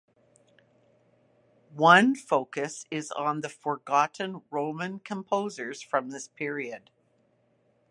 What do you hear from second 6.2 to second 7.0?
period.